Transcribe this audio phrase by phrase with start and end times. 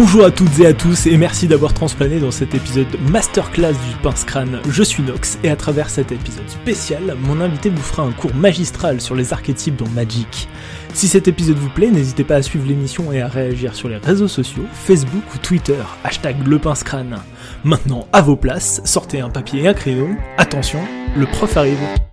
[0.00, 3.96] Bonjour à toutes et à tous et merci d'avoir transplané dans cet épisode masterclass du
[4.00, 4.60] Pince Crâne.
[4.70, 8.32] Je suis Nox et à travers cet épisode spécial, mon invité vous fera un cours
[8.32, 10.48] magistral sur les archétypes dans Magic.
[10.94, 13.96] Si cet épisode vous plaît, n'hésitez pas à suivre l'émission et à réagir sur les
[13.96, 17.18] réseaux sociaux, Facebook ou Twitter, hashtag le pince crâne.
[17.64, 20.16] Maintenant, à vos places, sortez un papier et un crayon.
[20.36, 20.78] Attention,
[21.16, 22.07] le prof arrive.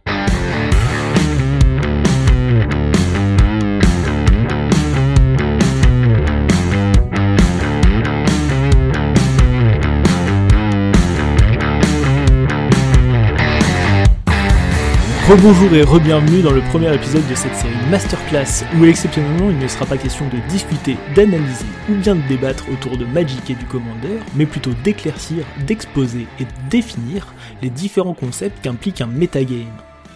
[15.27, 19.67] Rebonjour et re-bienvenue dans le premier épisode de cette série Masterclass où exceptionnellement il ne
[19.67, 23.65] sera pas question de discuter, d'analyser ou bien de débattre autour de Magic et du
[23.65, 29.65] Commander, mais plutôt d'éclaircir, d'exposer et de définir les différents concepts qu'implique un metagame.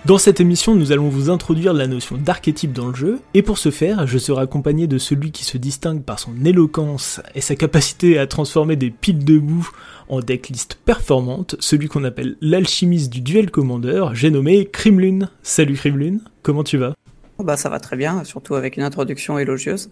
[0.05, 3.57] Dans cette émission, nous allons vous introduire la notion d'archétype dans le jeu, et pour
[3.57, 7.55] ce faire, je serai accompagné de celui qui se distingue par son éloquence et sa
[7.55, 9.69] capacité à transformer des piles de boue
[10.07, 15.29] en decklist performante, celui qu'on appelle l'alchimiste du duel commandeur, j'ai nommé Crimlune.
[15.43, 16.95] Salut Crimlune, comment tu vas?
[17.37, 19.91] Oh Bah ça va très bien, surtout avec une introduction élogieuse.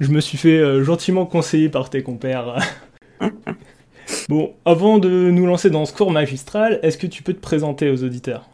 [0.00, 2.56] Je me suis fait euh, gentiment conseiller par tes compères.
[4.28, 7.90] bon, avant de nous lancer dans ce cours magistral, est-ce que tu peux te présenter
[7.90, 8.50] aux auditeurs?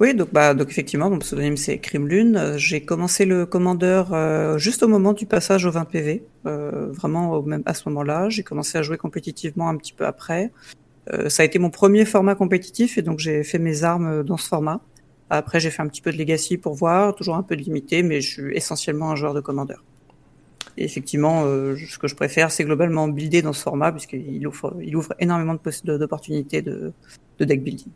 [0.00, 2.34] Oui, donc, bah, donc effectivement, mon pseudonyme c'est Crimlune.
[2.36, 6.90] Euh, j'ai commencé le commandeur euh, juste au moment du passage au 20 PV, euh,
[6.90, 8.30] vraiment au même à ce moment-là.
[8.30, 10.52] J'ai commencé à jouer compétitivement un petit peu après.
[11.28, 14.48] ça a été mon premier format compétitif et donc j'ai fait mes armes dans ce
[14.48, 14.80] format.
[15.28, 18.02] Après, j'ai fait un petit peu de Legacy pour voir, toujours un peu de limité,
[18.02, 19.84] mais je suis essentiellement un joueur de commandeur.
[20.76, 24.96] Et effectivement, ce que je préfère, c'est globalement builder dans ce format, puisqu'il ouvre, il
[24.96, 26.92] ouvre énormément d'opportunités de,
[27.38, 27.90] de deck building.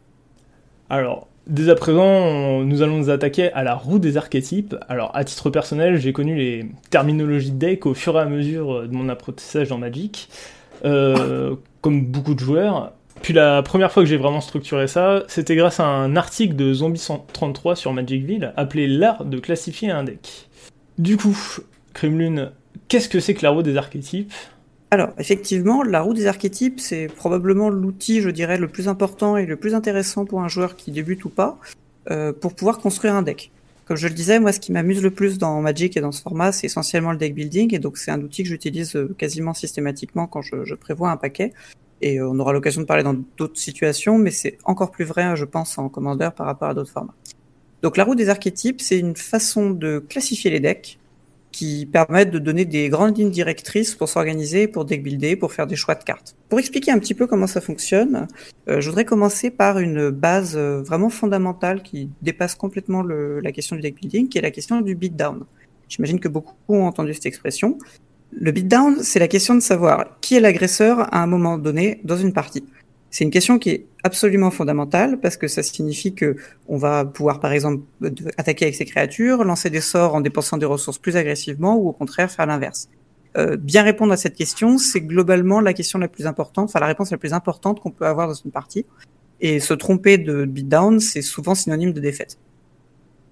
[0.90, 4.74] Alors, Dès à présent, nous allons nous attaquer à la roue des archétypes.
[4.88, 8.88] Alors, à titre personnel, j'ai connu les terminologies de deck au fur et à mesure
[8.88, 10.30] de mon apprentissage dans Magic,
[10.86, 12.92] euh, comme beaucoup de joueurs.
[13.20, 16.72] Puis la première fois que j'ai vraiment structuré ça, c'était grâce à un article de
[16.72, 20.48] Zombie 133 sur Magicville appelé L'art de classifier un deck.
[20.98, 21.36] Du coup,
[21.92, 22.52] Kremlin,
[22.88, 24.32] qu'est-ce que c'est que la roue des archétypes?
[24.90, 29.44] Alors, effectivement, la roue des archétypes, c'est probablement l'outil, je dirais, le plus important et
[29.44, 31.58] le plus intéressant pour un joueur qui débute ou pas,
[32.10, 33.50] euh, pour pouvoir construire un deck.
[33.86, 36.22] Comme je le disais, moi, ce qui m'amuse le plus dans Magic et dans ce
[36.22, 39.52] format, c'est essentiellement le deck building, et donc c'est un outil que j'utilise euh, quasiment
[39.52, 41.52] systématiquement quand je, prévois un paquet.
[42.00, 45.34] Et euh, on aura l'occasion de parler dans d'autres situations, mais c'est encore plus vrai,
[45.36, 47.14] je pense, en commandeur par rapport à d'autres formats.
[47.82, 50.98] Donc la roue des archétypes, c'est une façon de classifier les decks,
[51.54, 55.68] qui permettent de donner des grandes lignes directrices pour s'organiser, pour deck builder, pour faire
[55.68, 56.34] des choix de cartes.
[56.48, 58.26] Pour expliquer un petit peu comment ça fonctionne,
[58.68, 63.76] euh, je voudrais commencer par une base euh, vraiment fondamentale qui dépasse complètement la question
[63.76, 65.44] du deck building, qui est la question du beatdown.
[65.88, 67.78] J'imagine que beaucoup ont entendu cette expression.
[68.32, 72.16] Le beatdown, c'est la question de savoir qui est l'agresseur à un moment donné dans
[72.16, 72.64] une partie.
[73.14, 76.34] C'est une question qui est absolument fondamentale parce que ça signifie que
[76.66, 77.84] on va pouvoir, par exemple,
[78.36, 81.92] attaquer avec ces créatures, lancer des sorts en dépensant des ressources plus agressivement ou au
[81.92, 82.88] contraire faire l'inverse.
[83.36, 86.88] Euh, bien répondre à cette question, c'est globalement la question la plus importante, enfin la
[86.88, 88.84] réponse la plus importante qu'on peut avoir dans une partie.
[89.40, 92.38] Et se tromper de beatdown, c'est souvent synonyme de défaite.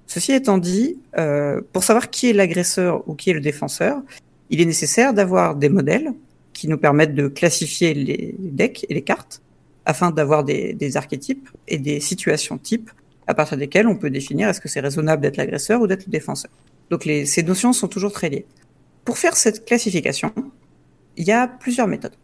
[0.06, 4.00] Ceci étant dit, euh, pour savoir qui est l'agresseur ou qui est le défenseur,
[4.49, 6.12] il est nécessaire d'avoir des modèles
[6.53, 9.41] qui nous permettent de classifier les decks et les cartes
[9.84, 12.91] afin d'avoir des, des, archétypes et des situations types
[13.26, 16.10] à partir desquelles on peut définir est-ce que c'est raisonnable d'être l'agresseur ou d'être le
[16.10, 16.50] défenseur.
[16.91, 18.47] Donc les, ces notions sont toujours très liées.
[19.04, 20.32] Pour faire cette classification,
[21.16, 22.16] il y a plusieurs méthodes.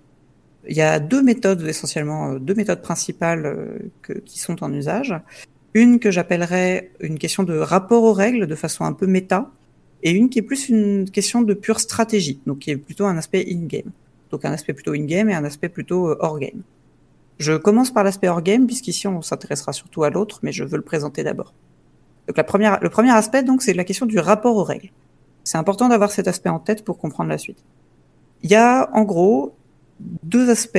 [0.68, 4.72] Il y a deux méthodes essentiellement, euh, deux méthodes principales euh, que, qui sont en
[4.72, 5.14] usage.
[5.74, 9.50] Une que j'appellerais une question de rapport aux règles de façon un peu méta,
[10.02, 13.16] et une qui est plus une question de pure stratégie, donc qui est plutôt un
[13.16, 13.90] aspect in-game.
[14.30, 16.62] Donc un aspect plutôt in-game et un aspect plutôt euh, hors-game.
[17.38, 20.76] Je commence par l'aspect hors game, puisqu'ici on s'intéressera surtout à l'autre, mais je veux
[20.76, 21.54] le présenter d'abord.
[22.26, 24.90] Donc la première, le premier aspect, donc, c'est la question du rapport aux règles.
[25.44, 27.64] C'est important d'avoir cet aspect en tête pour comprendre la suite.
[28.42, 29.56] Il y a, en gros,
[30.22, 30.78] deux aspects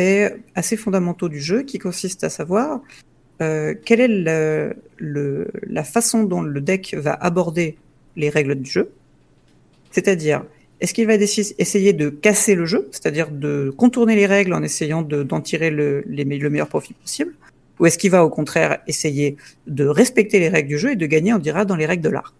[0.54, 2.82] assez fondamentaux du jeu qui consistent à savoir
[3.42, 7.78] euh, quelle est le, le, la façon dont le deck va aborder
[8.16, 8.92] les règles du jeu.
[9.92, 10.44] C'est-à-dire,
[10.82, 15.02] est-ce qu'il va essayer de casser le jeu, c'est-à-dire de contourner les règles en essayant
[15.02, 17.34] d'en tirer le, le meilleur profit possible?
[17.80, 19.38] Ou est-ce qu'il va au contraire essayer
[19.68, 22.10] de respecter les règles du jeu et de gagner, on dira, dans les règles de
[22.10, 22.34] l'art?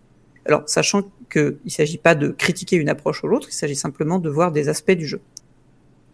[0.46, 4.20] Alors, sachant qu'il ne s'agit pas de critiquer une approche ou l'autre, il s'agit simplement
[4.20, 5.22] de voir des aspects du jeu.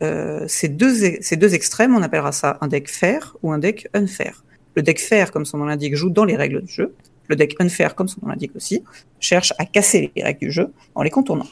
[0.03, 4.43] Euh, deux, ces deux extrêmes, on appellera ça un deck fair ou un deck unfair.
[4.75, 6.93] Le deck fair, comme son nom l'indique, joue dans les règles du jeu.
[7.27, 8.83] Le deck unfair, comme son nom l'indique aussi,
[9.19, 11.47] cherche à casser les règles du jeu en les contournant.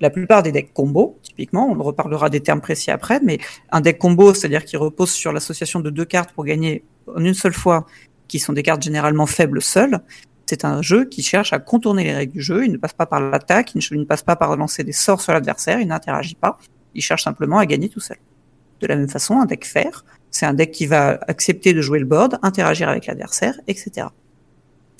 [0.00, 3.38] La plupart des decks combo, typiquement, on reparlera des termes précis après, mais
[3.70, 6.84] un deck combo, c'est-à-dire qui repose sur l'association de deux cartes pour gagner
[7.14, 7.86] en une seule fois,
[8.28, 10.00] qui sont des cartes généralement faibles seules,
[10.48, 12.64] c'est un jeu qui cherche à contourner les règles du jeu.
[12.64, 15.34] Il ne passe pas par l'attaque, il ne passe pas par lancer des sorts sur
[15.34, 16.58] l'adversaire, il n'interagit pas.
[16.94, 18.16] Il cherche simplement à gagner tout seul.
[18.80, 21.98] De la même façon, un deck fer, c'est un deck qui va accepter de jouer
[21.98, 24.06] le board, interagir avec l'adversaire, etc.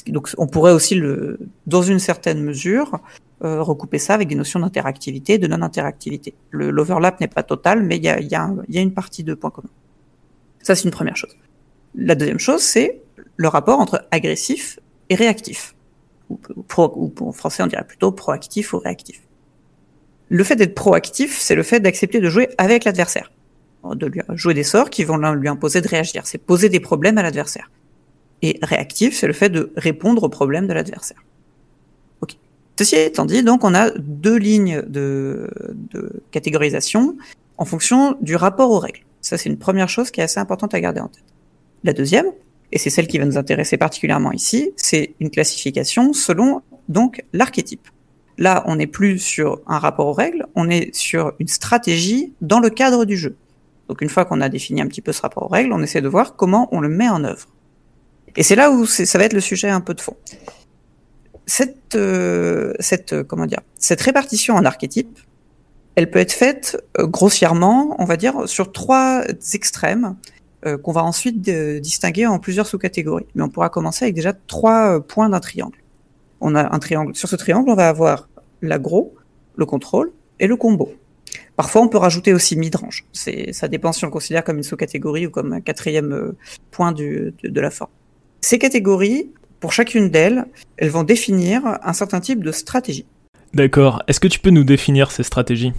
[0.06, 1.00] Donc on pourrait aussi,
[1.66, 3.00] dans une certaine mesure,
[3.44, 6.34] euh, recouper ça avec des notions d'interactivité et de non-interactivité.
[6.50, 9.70] L'overlap n'est pas total, mais il y a, une partie de points communs.
[10.62, 11.36] Ça, c'est une première chose.
[11.94, 13.00] La deuxième chose, c'est
[13.36, 15.76] le rapport entre agressif et réactif.
[16.30, 16.36] Ou,
[16.66, 19.22] pro, ou en français, on dirait plutôt proactif ou réactif.
[20.30, 23.30] Le fait d'être proactif, c'est le fait d'accepter de jouer avec l'adversaire.
[23.94, 26.26] De lui jouer des sorts qui vont lui imposer de réagir.
[26.26, 27.70] C'est poser des problèmes à l'adversaire.
[28.42, 31.22] Et réactif, c'est le fait de répondre aux problèmes de l'adversaire.
[32.20, 32.36] Ok.
[32.78, 35.50] Ceci étant dit, donc on a deux lignes de,
[35.92, 37.16] de catégorisation
[37.56, 39.00] en fonction du rapport aux règles.
[39.20, 41.24] Ça, c'est une première chose qui est assez importante à garder en tête.
[41.84, 42.26] La deuxième,
[42.72, 47.88] et c'est celle qui va nous intéresser particulièrement ici, c'est une classification selon donc l'archétype.
[48.36, 52.60] Là, on n'est plus sur un rapport aux règles, on est sur une stratégie dans
[52.60, 53.36] le cadre du jeu.
[53.88, 56.00] Donc une fois qu'on a défini un petit peu ce rapport aux règles, on essaie
[56.00, 57.48] de voir comment on le met en œuvre.
[58.38, 60.16] Et c'est là où ça va être le sujet un peu de fond.
[61.44, 62.72] Cette, euh,
[63.12, 65.18] euh, répartition en archétypes,
[65.96, 69.24] elle peut être faite euh, grossièrement, on va dire, sur trois
[69.54, 70.16] extrêmes
[70.82, 73.26] qu'on va ensuite distinguer en plusieurs sous-catégories.
[73.34, 75.78] Mais on pourra commencer avec déjà trois points d'un triangle.
[76.40, 77.14] On a un triangle.
[77.14, 78.28] Sur ce triangle, on va avoir
[78.60, 79.14] l'agro,
[79.56, 80.92] le contrôle et le combo.
[81.54, 83.06] Parfois, on peut rajouter aussi midrange.
[83.12, 86.34] Ça dépend si on le considère comme une sous-catégorie ou comme un quatrième
[86.72, 87.90] point de la forme.
[88.40, 89.30] Ces catégories,
[89.60, 90.44] pour chacune d'elles,
[90.76, 93.06] elles vont définir un certain type de stratégie.
[93.54, 94.02] D'accord.
[94.06, 95.72] Est-ce que tu peux nous définir ces stratégies?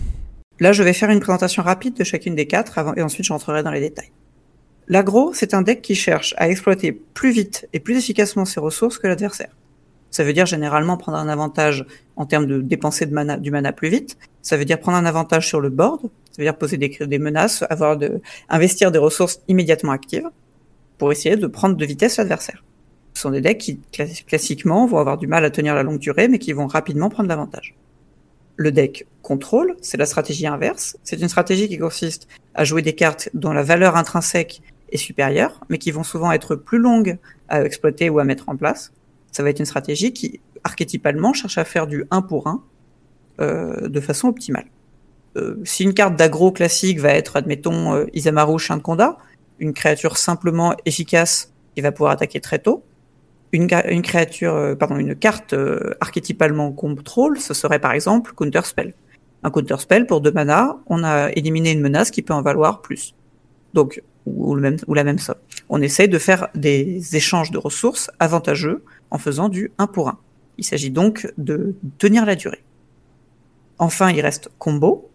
[0.60, 3.32] Là, je vais faire une présentation rapide de chacune des quatre avant, et ensuite je
[3.32, 4.12] rentrerai dans les détails.
[4.88, 8.98] L'agro, c'est un deck qui cherche à exploiter plus vite et plus efficacement ses ressources
[8.98, 9.56] que l'adversaire.
[10.12, 11.86] Ça veut dire généralement prendre un avantage
[12.16, 14.18] en termes de dépenser de mana, du mana plus vite.
[14.42, 16.02] Ça veut dire prendre un avantage sur le board.
[16.02, 18.20] Ça veut dire poser des, des menaces, avoir de,
[18.50, 20.28] investir des ressources immédiatement actives
[21.00, 22.63] pour essayer de prendre de vitesse l'adversaire.
[23.16, 23.80] Ce sont des decks qui,
[24.28, 27.28] classiquement, vont avoir du mal à tenir la longue durée, mais qui vont rapidement prendre
[27.28, 27.75] l'avantage.
[28.56, 30.98] Le deck contrôle, c'est la stratégie inverse.
[31.04, 34.62] C'est une stratégie qui consiste à jouer des cartes dont la valeur intrinsèque
[34.92, 37.18] est supérieure, mais qui vont souvent être plus longues
[37.48, 38.92] à exploiter ou à mettre en place.
[39.31, 42.63] Ça va être une stratégie qui, archétypalement, cherche à faire du 1 pour 1
[43.40, 44.66] euh, de façon optimale.
[45.38, 48.60] Euh, si une carte d'aggro classique va être, admettons, euh, Isamaru
[49.60, 52.84] une créature simplement efficace qui va pouvoir attaquer très tôt,
[53.52, 53.68] une,
[54.02, 58.94] créature, euh, pardon, une carte euh, archétypalement contrôle, ce serait par exemple Counter Spell.
[59.44, 62.82] Un Counter Spell pour deux mana, on a éliminé une menace qui peut en valoir
[62.82, 63.16] plus.
[63.74, 65.38] Donc, ou la même somme.
[65.70, 70.20] On essaie de faire des échanges de ressources avantageux en faisant du 1 pour 1.
[70.58, 72.64] Il s'agit donc de tenir la durée.
[73.80, 75.09] Enfin, il reste combo.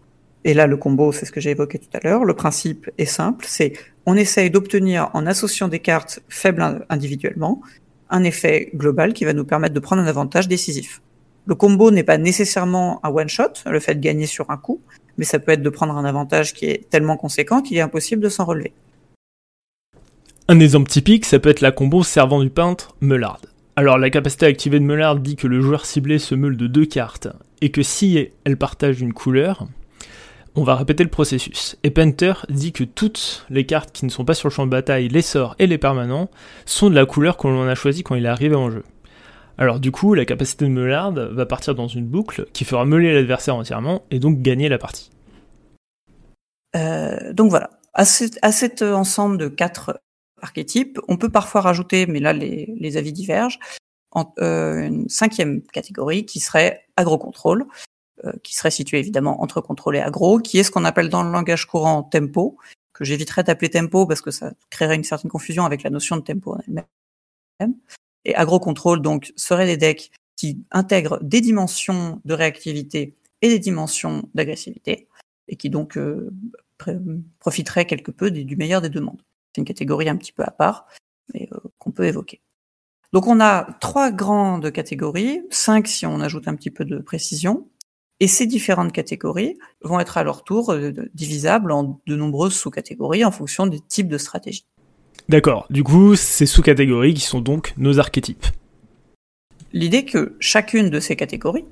[0.45, 2.23] Et là, le combo, c'est ce que j'ai évoqué tout à l'heure.
[2.23, 3.73] Le principe est simple, c'est
[4.05, 7.61] on essaye d'obtenir en associant des cartes faibles individuellement
[8.11, 11.01] un effet global qui va nous permettre de prendre un avantage décisif.
[11.47, 14.81] Le combo n'est pas nécessairement un one-shot, le fait de gagner sur un coup,
[15.17, 18.21] mais ça peut être de prendre un avantage qui est tellement conséquent qu'il est impossible
[18.21, 18.73] de s'en relever.
[20.47, 23.41] Un exemple typique, ça peut être la combo servant du peintre Meulard.
[23.75, 26.85] Alors la capacité activée de Meulard dit que le joueur ciblé se meule de deux
[26.85, 27.29] cartes,
[27.61, 29.67] et que si elle partage une couleur,
[30.55, 31.77] on va répéter le processus.
[31.83, 34.71] Et Penter dit que toutes les cartes qui ne sont pas sur le champ de
[34.71, 36.29] bataille, les sorts et les permanents,
[36.65, 38.83] sont de la couleur qu'on a choisi quand il est arrivé en jeu.
[39.57, 43.13] Alors du coup, la capacité de Meulard va partir dans une boucle qui fera meuler
[43.13, 45.11] l'adversaire entièrement et donc gagner la partie.
[46.75, 50.01] Euh, donc voilà, à, cet, ensemble de quatre
[50.41, 50.99] archétypes.
[51.07, 53.59] On peut parfois rajouter, mais là les, avis divergent,
[54.11, 57.65] en, euh, une cinquième catégorie qui serait agro-contrôle,
[58.43, 61.31] qui serait située évidemment entre contrôle et agro, qui est ce qu'on appelle dans le
[61.31, 62.57] langage courant tempo,
[62.93, 66.21] que j'éviterais d'appeler tempo parce que ça créerait une certaine confusion avec la notion de
[66.21, 67.75] tempo en elle-même.
[68.23, 74.27] Et agro-contrôle, donc, serait des decks qui intègrent des dimensions de réactivité et des dimensions
[74.33, 75.07] d'agressivité,
[75.47, 76.31] et qui donc euh,
[77.39, 79.21] profiteraient quelque peu du meilleur des deux mondes.
[79.53, 80.87] C'est une catégorie un petit peu à part,
[81.33, 82.41] mais euh, qu'on peut évoquer.
[83.13, 87.69] Donc on a trois grandes catégories, cinq si on ajoute un petit peu de précision,
[88.19, 93.25] et ces différentes catégories vont être à leur tour euh, divisables en de nombreuses sous-catégories
[93.25, 94.65] en fonction des types de stratégies.
[95.27, 98.45] D'accord, du coup, ces sous-catégories qui sont donc nos archétypes.
[99.73, 101.65] L'idée que chacune de ces catégories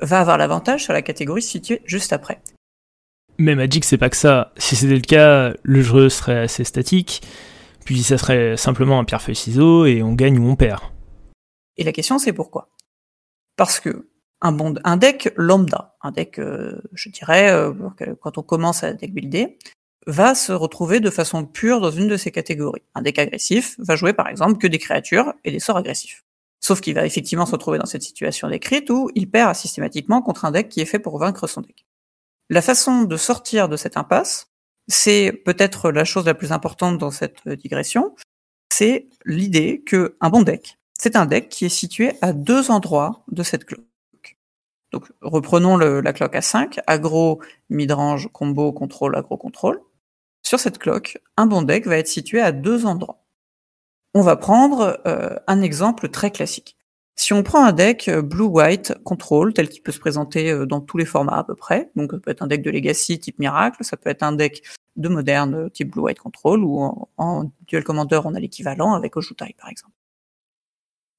[0.00, 2.40] va avoir l'avantage sur la catégorie située juste après.
[3.38, 4.52] Mais Magic, c'est pas que ça.
[4.56, 7.22] Si c'était le cas, le jeu serait assez statique,
[7.84, 10.80] puis ça serait simplement un pierre-feuille-ciseau et on gagne ou on perd.
[11.76, 12.70] Et la question, c'est pourquoi?
[13.56, 14.08] Parce que
[14.44, 17.72] un, deck lambda, un deck, euh, je dirais, euh,
[18.20, 19.58] quand on commence à deck builder,
[20.06, 22.82] va se retrouver de façon pure dans une de ces catégories.
[22.94, 26.24] Un deck agressif va jouer par exemple que des créatures et des sorts agressifs.
[26.60, 30.44] Sauf qu'il va effectivement se retrouver dans cette situation décrite où il perd systématiquement contre
[30.44, 31.86] un deck qui est fait pour vaincre son deck.
[32.50, 34.48] La façon de sortir de cette impasse,
[34.88, 38.14] c'est peut-être la chose la plus importante dans cette digression,
[38.70, 43.24] c'est l'idée que un bon deck, c'est un deck qui est situé à deux endroits
[43.28, 43.86] de cette cloque.
[45.20, 49.80] Reprenons la cloque à 5, aggro, midrange, combo, contrôle, aggro, contrôle.
[50.42, 53.24] Sur cette cloque, un bon deck va être situé à deux endroits.
[54.12, 56.76] On va prendre euh, un exemple très classique.
[57.16, 60.80] Si on prend un deck euh, blue-white control tel qu'il peut se présenter euh, dans
[60.80, 63.38] tous les formats à peu près, donc ça peut être un deck de legacy type
[63.38, 64.62] miracle, ça peut être un deck
[64.96, 69.70] de moderne type blue-white control ou en, dual commander on a l'équivalent avec Ojutai par
[69.70, 69.94] exemple.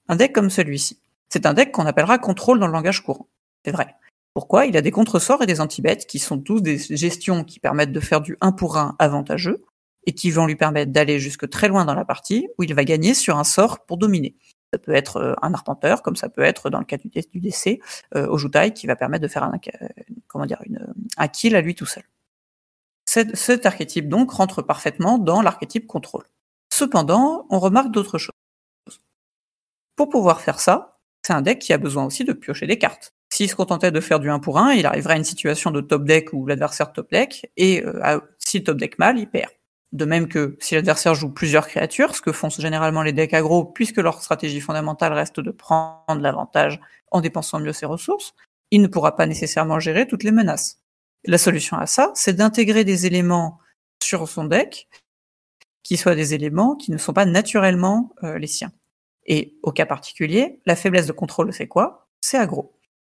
[0.08, 3.28] Un deck comme celui-ci, c'est un deck qu'on appellera contrôle dans le langage courant.
[3.66, 3.96] C'est vrai.
[4.36, 4.68] Pourquoi?
[4.68, 8.00] Il a des contresorts et des anti-bêtes qui sont tous des gestions qui permettent de
[8.00, 9.66] faire du 1 pour 1 avantageux
[10.06, 12.84] et qui vont lui permettre d'aller jusque très loin dans la partie où il va
[12.84, 14.36] gagner sur un sort pour dominer.
[14.72, 17.40] Ça peut être euh, un arpenteur, comme ça peut être dans le cas du, du
[17.40, 17.80] décès,
[18.16, 19.88] euh, Ojutai, qui va permettre de faire un, euh,
[20.28, 20.62] comment dire,
[21.18, 22.04] un kill à lui tout seul.
[23.06, 26.26] Cet, cet archétype donc rentre parfaitement dans l'archétype contrôle.
[26.72, 28.36] Cependant, on remarque d'autres choses.
[29.96, 33.15] Pour pouvoir faire ça, c'est un deck qui a besoin aussi de piocher des cartes.
[33.36, 35.82] S'il se contentait de faire du 1 pour 1, il arriverait à une situation de
[35.82, 39.52] top deck où l'adversaire top deck, et euh, si le top deck mal, il perd.
[39.92, 43.66] De même que si l'adversaire joue plusieurs créatures, ce que font généralement les decks aggro,
[43.66, 46.80] puisque leur stratégie fondamentale reste de prendre l'avantage
[47.12, 48.34] en dépensant mieux ses ressources,
[48.72, 50.80] il ne pourra pas nécessairement gérer toutes les menaces.
[51.26, 53.60] La solution à ça, c'est d'intégrer des éléments
[54.02, 54.88] sur son deck
[55.84, 58.72] qui soient des éléments qui ne sont pas naturellement euh, les siens.
[59.26, 62.08] Et au cas particulier, la faiblesse de contrôle, c'est quoi?
[62.22, 62.75] C'est aggro.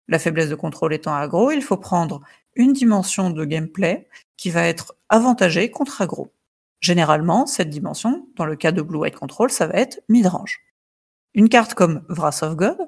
[0.08, 2.20] La faiblesse de contrôle étant aggro, il faut prendre
[2.54, 6.32] une dimension de gameplay qui va être avantagée contre aggro.
[6.80, 10.60] Généralement, cette dimension, dans le cas de Blue White Control, ça va être midrange.
[11.34, 12.78] Une carte comme Wrath of God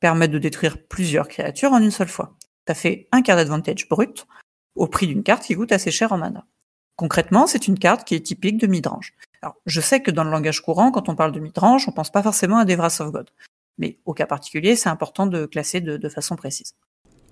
[0.00, 2.36] permet de détruire plusieurs créatures en une seule fois.
[2.66, 4.26] Ça fait un card d'advantage brut
[4.74, 6.46] au prix d'une carte qui coûte assez cher en mana.
[6.96, 9.14] Concrètement, c'est une carte qui est typique de midrange.
[9.42, 12.10] Alors, je sais que dans le langage courant, quand on parle de midrange, on pense
[12.10, 13.30] pas forcément à des Wrath of God.
[13.78, 16.74] Mais au cas particulier, c'est important de classer de, façon précise.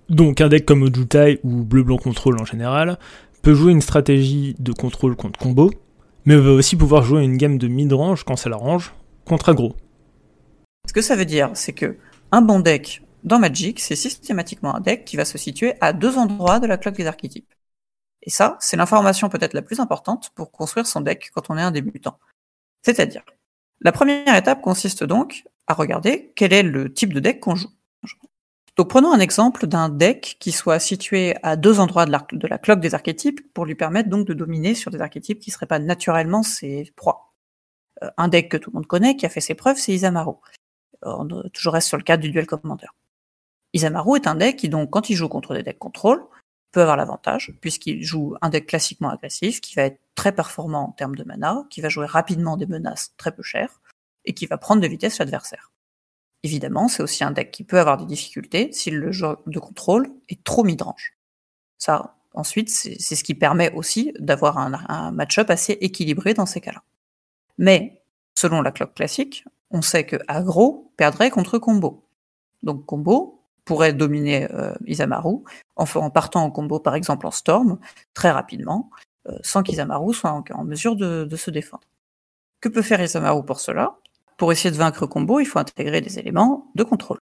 [0.09, 2.99] Donc un deck comme Ojutai ou Bleu-Blanc Control en général
[3.41, 5.71] peut jouer une stratégie de contrôle contre combo,
[6.25, 8.93] mais va aussi pouvoir jouer une gamme de mid-range quand ça l'arrange,
[9.25, 9.75] contre aggro.
[10.87, 11.97] Ce que ça veut dire, c'est que
[12.31, 16.17] un bon deck dans Magic, c'est systématiquement un deck qui va se situer à deux
[16.17, 17.53] endroits de la cloque des archétypes.
[18.21, 21.61] Et ça, c'est l'information peut-être la plus importante pour construire son deck quand on est
[21.61, 22.19] un débutant.
[22.81, 23.23] C'est-à-dire,
[23.81, 27.71] la première étape consiste donc à regarder quel est le type de deck qu'on joue.
[28.75, 32.79] Donc prenons un exemple d'un deck qui soit situé à deux endroits de la, cloque
[32.79, 35.77] des archétypes pour lui permettre donc de dominer sur des archétypes qui ne seraient pas
[35.77, 37.33] naturellement ses proies.
[38.01, 40.33] Euh, un deck que tout le monde connaît, qui a fait ses preuves, c'est Isamaru.
[41.03, 42.87] On toujours reste sur le cadre du duel commander.
[43.73, 46.25] Isamaru est un deck qui donc, quand il joue contre des decks contrôle,
[46.71, 50.91] peut avoir l'avantage, puisqu'il joue un deck classiquement agressif, qui va être très performant en
[50.91, 53.81] termes de mana, qui va jouer rapidement des menaces très peu chères,
[54.25, 55.71] et qui va prendre de vitesse l'adversaire.
[56.43, 60.11] Évidemment, c'est aussi un deck qui peut avoir des difficultés si le jeu de contrôle
[60.29, 61.13] est trop midrange.
[61.77, 66.83] Ça, ensuite, c'est ce qui permet aussi d'avoir un, match-up assez équilibré dans ces cas-là.
[67.57, 68.01] Mais,
[68.35, 72.03] selon la cloque classique, on sait que aggro perdrait contre combo.
[72.61, 75.37] Donc combo pourrait dominer euh, Isamaru
[75.75, 77.79] en, partant en combo par exemple en Storm
[78.13, 78.89] très rapidement,
[79.27, 81.87] euh, sans qu'Isamaru soit en, mesure de, se défendre.
[82.59, 83.97] Que peut faire Isamaru pour cela?
[84.37, 87.17] Pour essayer de vaincre combo, il faut intégrer des éléments de contrôle.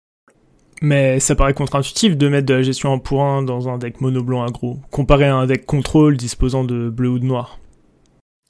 [0.82, 4.00] Mais ça paraît contre-intuitif de mettre de la gestion en pour 1 dans un deck
[4.00, 7.58] mono-blanc aggro, comparé à un deck contrôle disposant de bleu ou de noir.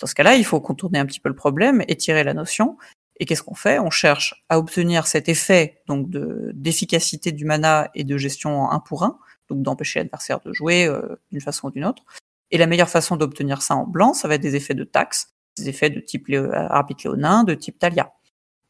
[0.01, 2.77] Dans ce cas-là, il faut contourner un petit peu le problème et tirer la notion.
[3.19, 3.79] Et qu'est-ce qu'on fait?
[3.79, 8.73] On cherche à obtenir cet effet donc de d'efficacité du mana et de gestion en
[8.73, 12.03] 1 pour 1, donc d'empêcher l'adversaire de jouer euh, d'une façon ou d'une autre.
[12.51, 15.35] Et la meilleure façon d'obtenir ça en blanc, ça va être des effets de taxe,
[15.57, 18.13] des effets de type arbitre léonin, de type Talia.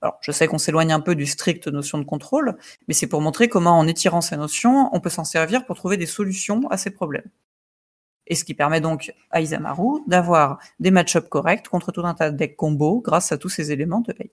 [0.07, 3.21] Alors, je sais qu'on s'éloigne un peu du strict notion de contrôle, mais c'est pour
[3.21, 6.77] montrer comment, en étirant ces notions, on peut s'en servir pour trouver des solutions à
[6.77, 7.29] ces problèmes.
[8.29, 12.31] Et ce qui permet donc à Isamaru d'avoir des match-ups corrects contre tout un tas
[12.31, 14.31] de decks combo grâce à tous ces éléments de bait.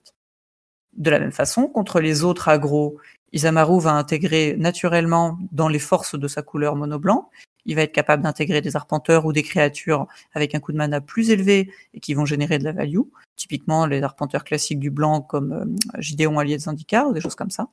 [0.92, 3.00] De la même façon, contre les autres agros,
[3.32, 7.30] Isamaru va intégrer naturellement dans les forces de sa couleur mono blanc.
[7.66, 11.00] Il va être capable d'intégrer des arpenteurs ou des créatures avec un coût de mana
[11.00, 13.00] plus élevé et qui vont générer de la value.
[13.36, 17.34] Typiquement les arpenteurs classiques du blanc comme euh, Gideon allié de Zendikar ou des choses
[17.34, 17.68] comme ça.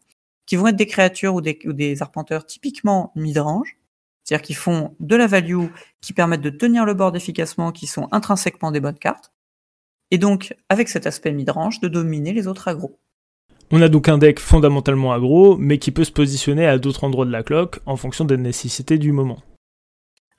[0.46, 3.78] Qui vont être des créatures ou des, arpenteurs typiquement midrange.
[4.24, 5.68] C'est-à-dire qui font de la value,
[6.00, 9.32] qui permettent de tenir le board efficacement, qui sont intrinsèquement des bonnes cartes.
[10.10, 13.00] Et donc, avec cet aspect midrange, de dominer les autres agros.
[13.72, 17.26] On a donc un deck fondamentalement aggro, mais qui peut se positionner à d'autres endroits
[17.26, 19.40] de la cloque en fonction des nécessités du moment.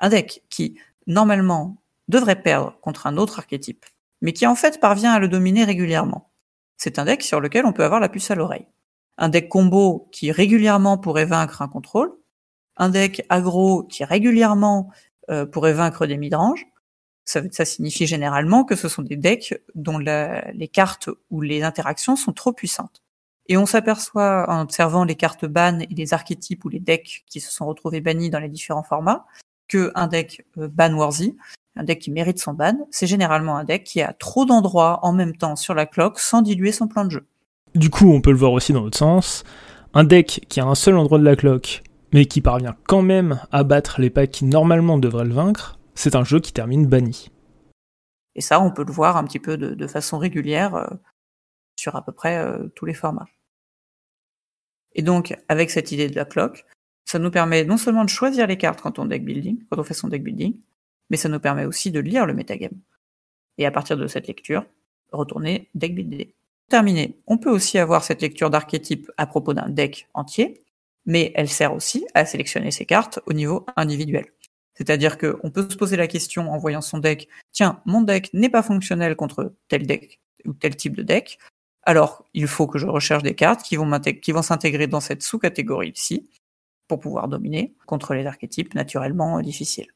[0.02, 3.87] Un deck qui, normalement, devrait perdre contre un autre archétype,
[4.21, 6.30] mais qui en fait parvient à le dominer régulièrement.
[6.76, 8.66] C'est un deck sur lequel on peut avoir la puce à l'oreille.
[9.16, 12.12] Un deck combo qui régulièrement pourrait vaincre un contrôle,
[12.76, 14.90] un deck aggro qui régulièrement
[15.30, 16.66] euh, pourrait vaincre des midranges,
[17.25, 22.16] ça, ça, signifie généralement que ce sont des decks dont les cartes ou les interactions
[22.16, 23.02] sont trop puissantes.
[23.47, 27.40] Et on s'aperçoit en observant les cartes ban et les archétypes ou les decks qui
[27.40, 29.26] se sont retrouvés bannis dans les différents formats,
[29.73, 31.37] que un deck euh, ban-worthy,
[31.76, 35.12] un deck qui mérite son ban, c'est généralement un deck qui a trop d'endroits en
[35.12, 37.26] même temps sur la cloque sans diluer son plan de jeu.
[37.75, 39.45] Du coup, on peut le voir aussi dans l'autre sens.
[39.95, 43.41] Un deck qui a un seul endroit de la cloque, mais qui parvient quand même
[43.50, 47.31] à battre les packs qui normalement devraient le vaincre, c'est un jeu qui termine banni.
[48.35, 50.87] Et ça, on peut le voir un petit peu de, de façon régulière euh,
[51.76, 53.29] sur à peu près euh, tous les formats.
[54.95, 56.67] Et donc, avec cette idée de la cloque,
[57.04, 59.85] ça nous permet non seulement de choisir les cartes quand on deck building, quand on
[59.85, 60.56] fait son deck building,
[61.11, 62.78] mais ça nous permet aussi de lire le metagame.
[63.59, 64.64] Et à partir de cette lecture,
[65.12, 66.28] retourner deck building.
[66.68, 67.18] Terminé.
[67.26, 70.62] On peut aussi avoir cette lecture d'archétype à propos d'un deck entier,
[71.04, 74.26] mais elle sert aussi à sélectionner ses cartes au niveau individuel.
[74.75, 78.49] C'est-à-dire qu'on peut se poser la question en voyant son deck, tiens, mon deck n'est
[78.49, 81.38] pas fonctionnel contre tel deck ou tel type de deck,
[81.82, 85.23] alors il faut que je recherche des cartes qui vont, qui vont s'intégrer dans cette
[85.23, 86.28] sous-catégorie ici
[86.89, 89.89] pour pouvoir dominer contre les archétypes naturellement difficiles.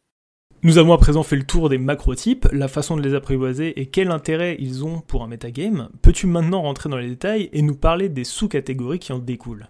[0.62, 3.87] Nous avons à présent fait le tour des macrotypes, la façon de les apprivoiser et
[3.87, 5.90] quel intérêt ils ont pour un metagame.
[6.03, 9.68] Peux-tu maintenant rentrer dans les détails et nous parler des sous-catégories qui en découlent?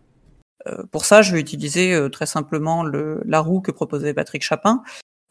[0.66, 4.42] Euh, pour ça, je vais utiliser euh, très simplement le, la roue que proposait Patrick
[4.42, 4.82] Chapin,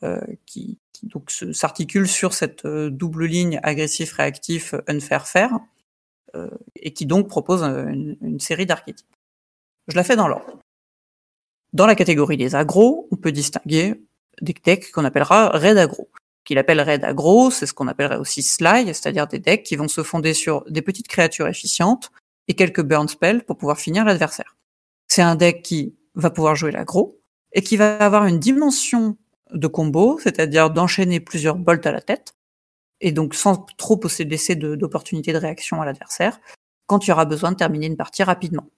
[0.04, 5.52] euh, qui, qui, donc s'articule sur cette double ligne agressif-réactif unfair-fair,
[6.76, 9.08] et qui donc propose une, une série d'archétypes.
[9.88, 10.60] Je la fais dans l'ordre.
[11.76, 14.02] Dans la catégorie des agros, on peut distinguer
[14.42, 16.10] des decks qu'on appellera raid agro.
[16.46, 19.90] Qu'il appelle raid agro, c'est ce qu'on appellerait aussi sly, c'est-à-dire des decks qui vont
[19.90, 22.14] se fonder sur des petites créatures efficientes
[22.48, 24.56] et quelques burn spells pour pouvoir finir l'adversaire.
[25.10, 27.20] C'est un deck qui va pouvoir jouer l'aggro
[27.52, 29.18] et qui va avoir une dimension
[29.52, 32.36] de combo, c'est-à-dire d'enchaîner plusieurs bolts à la tête,
[33.02, 36.40] et donc sans trop laisser d'opportunité de, de réaction à l'adversaire,
[36.88, 38.70] quand il y aura besoin de terminer une partie rapidement.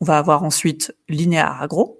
[0.00, 1.99] On va avoir ensuite linéaire aggro,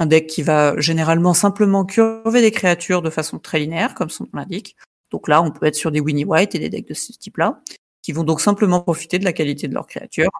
[0.00, 4.24] un deck qui va généralement simplement curver des créatures de façon très linéaire, comme son
[4.24, 4.76] nom l'indique.
[5.12, 7.62] Donc là, on peut être sur des Winnie White et des decks de ce type-là,
[8.02, 10.30] qui vont donc simplement profiter de la qualité de leurs créatures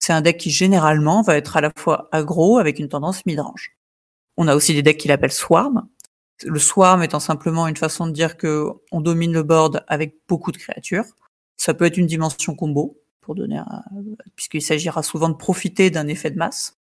[0.00, 3.76] c'est un deck qui généralement va être à la fois aggro avec une tendance midrange.
[4.36, 5.86] On a aussi des decks qu'il appelle Swarm.
[6.42, 10.52] Le Swarm étant simplement une façon de dire que on domine le board avec beaucoup
[10.52, 11.04] de créatures.
[11.58, 13.60] Ça peut être une dimension combo, pour donner
[14.34, 16.79] puisqu'il s'agira souvent de profiter d'un effet de masse.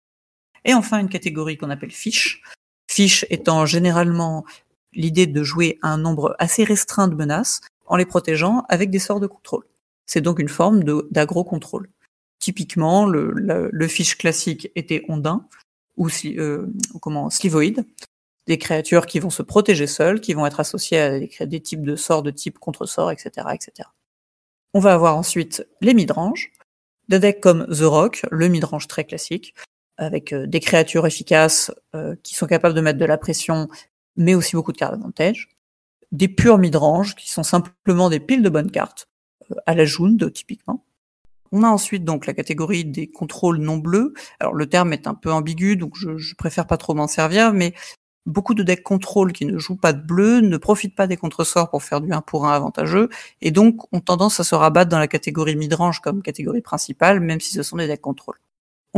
[0.66, 2.42] Et enfin une catégorie qu'on appelle Fish.
[2.90, 4.44] Fish étant généralement
[4.92, 9.20] l'idée de jouer un nombre assez restreint de menaces en les protégeant avec des sorts
[9.20, 9.64] de contrôle.
[10.06, 11.88] C'est donc une forme d'agro-contrôle.
[12.38, 15.46] Typiquement, le, le, fiche classique était ondin
[15.96, 16.66] ou euh,
[17.00, 17.84] comment slivoïde,
[18.46, 21.82] des créatures qui vont se protéger seules, qui vont être associées à des, des types
[21.82, 23.88] de sorts de type contre-sort, etc., etc.
[24.74, 26.52] On va avoir ensuite les midranges,
[27.08, 29.54] des decks comme The Rock, le midrange très classique,
[29.98, 33.68] avec euh, des créatures efficaces euh, qui sont capables de mettre de la pression,
[34.16, 35.48] mais aussi beaucoup de cartes d'avantage.
[36.12, 39.08] Des purs midranges qui sont simplement des piles de bonnes cartes,
[39.50, 40.84] euh, à la Jund typiquement.
[41.52, 44.12] On a ensuite donc la catégorie des contrôles non bleus.
[44.40, 47.52] Alors le terme est un peu ambigu, donc je, je préfère pas trop m'en servir,
[47.52, 47.72] mais
[48.26, 51.70] beaucoup de decks contrôle qui ne jouent pas de bleu ne profitent pas des contresorts
[51.70, 53.08] pour faire du 1 pour 1 avantageux,
[53.40, 57.40] et donc ont tendance à se rabattre dans la catégorie midrange comme catégorie principale, même
[57.40, 58.36] si ce sont des decks contrôle.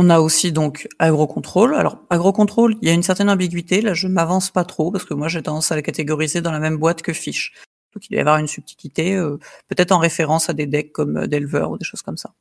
[0.01, 1.75] On a aussi donc agro-contrôle.
[1.75, 5.13] Alors agro-contrôle, il y a une certaine ambiguïté, là je m'avance pas trop, parce que
[5.13, 7.53] moi j'ai tendance à la catégoriser dans la même boîte que fiche.
[7.93, 11.17] Donc il doit y avoir une subtilité, euh, peut-être en référence à des decks comme
[11.17, 12.33] euh, ou des choses comme ça.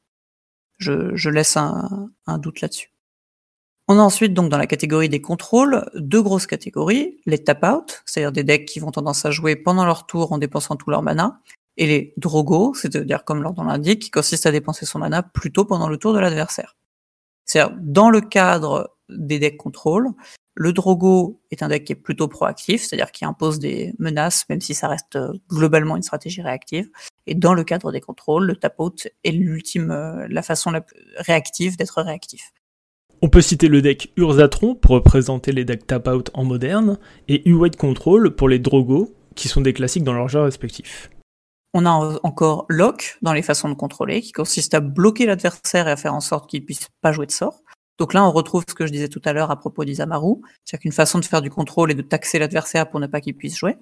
[0.79, 2.93] Je, laisse un, un doute là-dessus.
[3.89, 8.31] On a ensuite donc dans la catégorie des contrôles deux grosses catégories, les tap-out, c'est-à-dire
[8.31, 11.41] des decks qui vont tendance à jouer pendant leur tour en dépensant tout leur mana,
[11.77, 15.65] et les Drogo, c'est-à-dire comme leur nom l'indique, qui consiste à dépenser son mana plutôt
[15.65, 16.77] pendant le tour de l'adversaire.
[17.49, 20.11] C'est-à-dire, dans le cadre des decks contrôle,
[20.55, 24.61] le Drogo est un deck qui est plutôt proactif, c'est-à-dire qui impose des menaces, même
[24.61, 26.91] si ça reste euh, globalement une stratégie réactive.
[27.27, 31.01] Et dans le cadre des contrôles, le tap-out est l'ultime, euh, la façon la plus
[31.17, 32.53] réactive d'être réactif.
[33.23, 37.77] On peut citer le deck Urzatron pour représenter les decks tap-out en moderne, et U-White
[37.77, 41.09] Control pour les Drogo, qui sont des classiques dans leur jeu respectif.
[41.75, 45.93] On a encore Lock dans les façons de contrôler, qui consiste à bloquer l'adversaire et
[45.93, 47.63] à faire en sorte qu'il puisse pas jouer de sort.
[47.99, 50.83] Donc là, on retrouve ce que je disais tout à l'heure à propos d'Isamaru, c'est-à-dire
[50.83, 53.57] qu'une façon de faire du contrôle est de taxer l'adversaire pour ne pas qu'il puisse
[53.57, 53.77] jouer.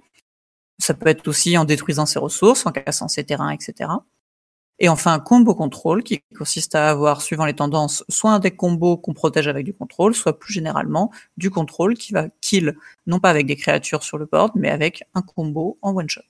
[0.79, 3.91] Ça peut être aussi en détruisant ses ressources, en cassant ses terrains, etc.
[4.79, 8.97] Et enfin, combo contrôle, qui consiste à avoir, suivant les tendances, soit un deck combo
[8.99, 13.31] qu'on protège avec du contrôle, soit plus généralement du contrôle qui va kill, non pas
[13.31, 16.23] avec des créatures sur le board, mais avec un combo en one shot.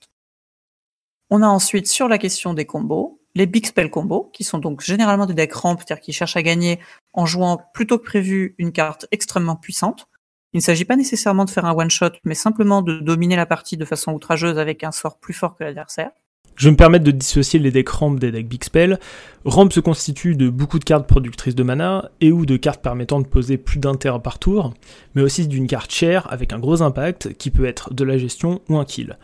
[1.29, 4.81] On a ensuite, sur la question des combos, les big spell combos, qui sont donc
[4.81, 6.79] généralement des decks ramp, c'est-à-dire qui cherchent à gagner
[7.13, 10.07] en jouant plutôt que prévu une carte extrêmement puissante.
[10.53, 13.75] Il ne s'agit pas nécessairement de faire un one-shot, mais simplement de dominer la partie
[13.75, 16.11] de façon outrageuse avec un sort plus fort que l'adversaire.
[16.55, 18.99] Je me permettre de dissocier les decks ramp des decks big spell.
[19.45, 23.19] Ramp se constitue de beaucoup de cartes productrices de mana et ou de cartes permettant
[23.21, 24.73] de poser plus d'un terrain par tour,
[25.13, 28.61] mais aussi d'une carte chère avec un gros impact qui peut être de la gestion
[28.69, 29.19] ou un kill.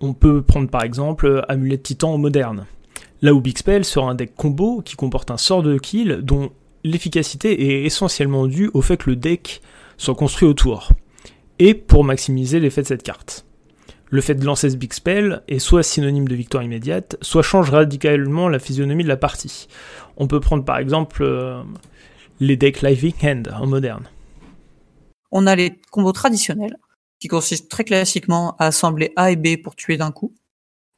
[0.00, 2.66] On peut prendre par exemple Amulette Titan moderne.
[3.20, 6.50] Là où Big Spell sera un deck combo qui comporte un sort de kill dont
[6.84, 9.60] l'efficacité est essentiellement due au fait que le deck
[9.96, 10.90] soit construit autour,
[11.58, 13.44] et pour maximiser l'effet de cette carte.
[14.10, 17.70] Le fait de lancer ce Big Spell est soit synonyme de victoire immédiate, soit change
[17.70, 19.68] radicalement la physionomie de la partie.
[20.16, 21.62] On peut prendre par exemple euh,
[22.40, 24.08] les decks Living Hand en moderne.
[25.30, 26.78] On a les combos traditionnels,
[27.20, 30.34] qui consistent très classiquement à assembler A et B pour tuer d'un coup,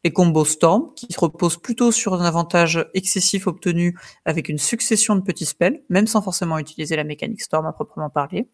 [0.04, 5.20] les combos Storm, qui reposent plutôt sur un avantage excessif obtenu avec une succession de
[5.20, 8.48] petits spells, même sans forcément utiliser la mécanique Storm à proprement parler.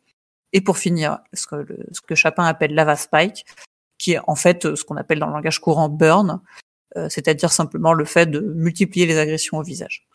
[0.53, 3.45] Et pour finir, ce que, Chapin appelle Lava Spike,
[3.99, 6.41] qui est en fait ce qu'on appelle dans le langage courant Burn,
[6.97, 10.07] euh, c'est-à-dire simplement le fait de multiplier les agressions au visage.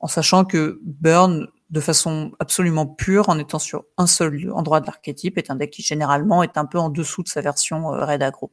[0.00, 4.86] En sachant que Burn, de façon absolument pure, en étant sur un seul endroit de
[4.86, 8.06] l'archétype, est un deck qui généralement est un peu en dessous de sa version euh,
[8.06, 8.52] Red Aggro.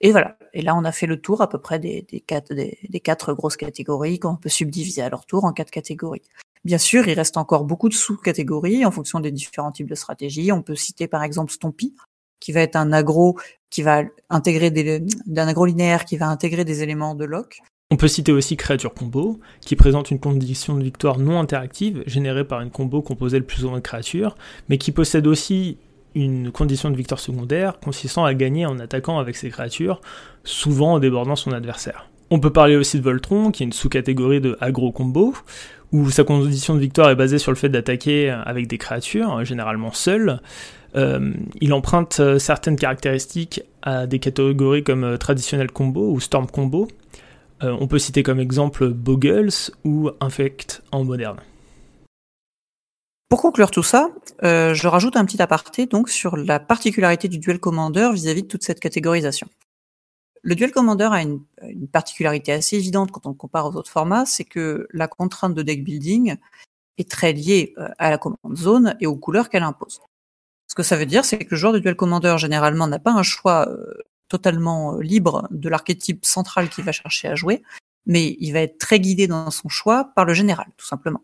[0.00, 0.38] Et voilà.
[0.52, 2.54] Et là, on a fait le tour à peu près des, quatre,
[3.02, 6.22] quatre grosses catégories qu'on peut subdiviser à leur tour en quatre catégories.
[6.64, 10.52] Bien sûr, il reste encore beaucoup de sous-catégories en fonction des différents types de stratégies.
[10.52, 11.94] On peut citer par exemple Stompy,
[12.38, 13.36] qui va être un agro
[13.70, 17.60] qui va intégrer d'un agro linéaire qui va intégrer des éléments de lock.
[17.90, 22.44] On peut citer aussi Créature Combo, qui présente une condition de victoire non interactive générée
[22.44, 24.34] par une combo composée le plus souvent de créatures,
[24.68, 25.76] mais qui possède aussi
[26.14, 30.00] une condition de victoire secondaire consistant à gagner en attaquant avec ses créatures,
[30.44, 32.08] souvent en débordant son adversaire.
[32.30, 35.34] On peut parler aussi de Voltron, qui est une sous-catégorie de agro combo,
[35.92, 39.92] où sa condition de victoire est basée sur le fait d'attaquer avec des créatures, généralement
[39.92, 40.40] seules.
[40.96, 46.46] Euh, il emprunte euh, certaines caractéristiques à des catégories comme euh, traditionnel combo ou storm
[46.46, 46.88] combo.
[47.60, 51.40] On peut citer comme exemple Boggles ou Infect en moderne.
[53.34, 54.10] Pour conclure tout ça,
[54.44, 58.46] euh, je rajoute un petit aparté donc sur la particularité du duel commander vis-à-vis de
[58.46, 59.48] toute cette catégorisation.
[60.42, 61.40] Le duel commander a une,
[61.90, 65.62] particularité assez évidente quand on le compare aux autres formats, c'est que la contrainte de
[65.62, 66.36] deck building
[66.96, 70.00] est très liée euh, à la commande zone et aux couleurs qu'elle impose.
[70.68, 73.10] Ce que ça veut dire, c'est que le joueur de duel commander généralement n'a pas
[73.10, 73.94] un choix euh,
[74.34, 77.62] totalement libre de l'archétype central qu'il va chercher à jouer,
[78.04, 81.22] mais il va être très guidé dans son choix par le général, tout simplement.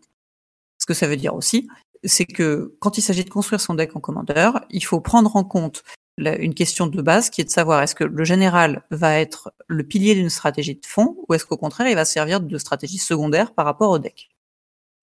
[0.79, 1.69] Ce que ça veut dire aussi,
[2.05, 5.43] c'est que quand il s'agit de construire son deck en commandeur, il faut prendre en
[5.43, 5.83] compte
[6.19, 9.83] une question de base qui est de savoir est-ce que le général va être le
[9.83, 13.55] pilier d'une stratégie de fond ou est-ce qu'au contraire il va servir de stratégie secondaire
[13.55, 14.31] par rapport au deck?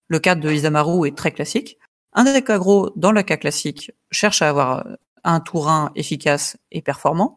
[0.08, 1.78] Le cas de Isamaru est très classique.
[2.14, 4.88] Un deck aggro, dans le cas classique, cherche à avoir
[5.24, 7.36] un tourin efficace et performant.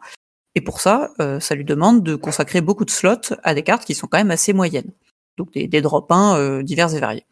[0.55, 3.85] Et pour ça, euh, ça lui demande de consacrer beaucoup de slots à des cartes
[3.85, 4.93] qui sont quand même assez moyennes.
[5.37, 7.27] Donc des, des drop 1 euh, divers et variés.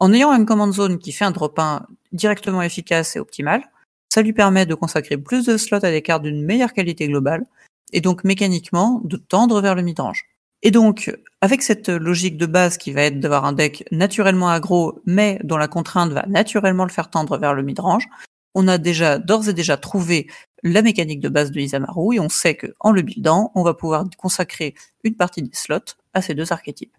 [0.00, 3.62] En ayant une command zone qui fait un drop-in directement efficace et optimal,
[4.08, 7.46] ça lui permet de consacrer plus de slots à des cartes d'une meilleure qualité globale,
[7.92, 10.24] et donc mécaniquement de tendre vers le midrange.
[10.62, 15.00] Et donc, avec cette logique de base qui va être d'avoir un deck naturellement aggro,
[15.06, 18.08] mais dont la contrainte va naturellement le faire tendre vers le midrange,
[18.54, 20.28] on a déjà d'ores et déjà trouvé
[20.62, 24.04] la mécanique de base de Isamaru et on sait qu'en le buildant, on va pouvoir
[24.18, 26.96] consacrer une partie des slots à ces deux archétypes.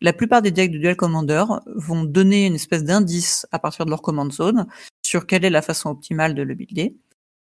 [0.00, 3.90] La plupart des decks de Duel Commander vont donner une espèce d'indice à partir de
[3.90, 4.66] leur command zone
[5.02, 6.96] sur quelle est la façon optimale de le builder.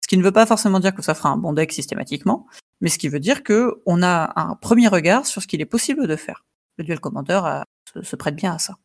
[0.01, 2.47] Ce qui ne veut pas forcément dire que ça fera un bon deck systématiquement,
[2.81, 5.65] mais ce qui veut dire que on a un premier regard sur ce qu'il est
[5.65, 6.45] possible de faire.
[6.77, 7.41] Le Duel Commander
[8.01, 8.77] se, prête bien à ça.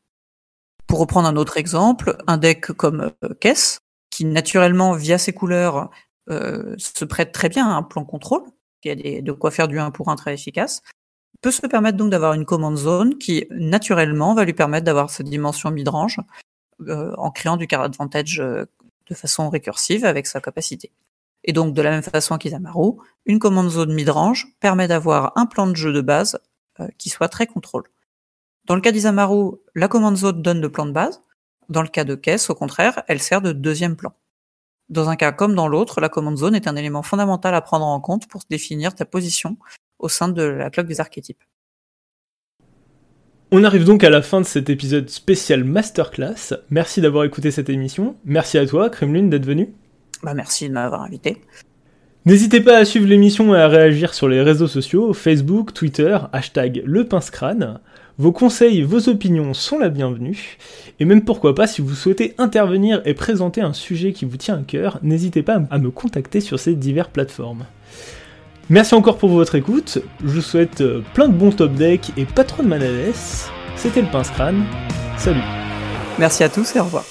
[0.86, 3.78] Pour reprendre un autre exemple, un deck comme euh, Kess,
[4.10, 5.86] qui naturellement, via ses couleurs, euh,
[6.28, 8.42] se prête très bien à un plan contrôle,
[8.80, 10.82] qui a de quoi faire du 1 pour 1 très efficace,
[11.44, 15.28] peut se permettre donc d'avoir une command zone qui, naturellement, va lui permettre d'avoir cette
[15.28, 16.18] dimension mid-range
[16.88, 18.64] euh, en créant du card advantage euh,
[19.10, 20.90] de façon récursive avec sa capacité.
[21.44, 22.92] Et donc, de la même façon qu'Isamaru,
[23.26, 26.38] une command zone mid-range permet d'avoir un plan de jeu de base
[26.80, 27.84] euh, qui soit très contrôle.
[28.64, 31.22] Dans le cas d'Isamaru, la command zone donne le plan de base.
[31.68, 34.14] Dans le cas de Kess, au contraire, elle sert de deuxième plan.
[34.88, 37.86] Dans un cas comme dans l'autre, la command zone est un élément fondamental à prendre
[37.86, 39.56] en compte pour définir ta position
[39.98, 41.42] au sein de la cloque des archétypes.
[43.50, 46.54] On arrive donc à la fin de cet épisode spécial Masterclass.
[46.70, 48.16] Merci d'avoir écouté cette émission.
[48.24, 49.72] Merci à toi, Kremlin, d'être venu.
[50.22, 51.40] Bah merci de m'avoir invité.
[52.26, 56.82] N'hésitez pas à suivre l'émission et à réagir sur les réseaux sociaux, Facebook, Twitter, hashtag
[56.86, 57.06] le
[58.16, 60.56] Vos conseils, vos opinions sont la bienvenue.
[61.00, 64.56] Et même pourquoi pas, si vous souhaitez intervenir et présenter un sujet qui vous tient
[64.56, 67.66] à cœur, n'hésitez pas à me contacter sur ces diverses plateformes.
[68.70, 72.24] Merci encore pour votre écoute, je vous souhaite euh, plein de bons top decks et
[72.24, 73.12] pas trop de manades.
[73.76, 74.64] C'était le pince crâne,
[75.18, 75.42] salut
[76.18, 77.04] Merci à tous et au revoir